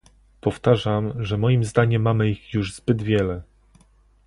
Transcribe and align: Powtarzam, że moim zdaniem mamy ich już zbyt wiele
Powtarzam, 0.41 1.25
że 1.25 1.37
moim 1.37 1.63
zdaniem 1.65 2.01
mamy 2.01 2.29
ich 2.29 2.53
już 2.53 2.75
zbyt 2.75 3.01
wiele 3.01 3.41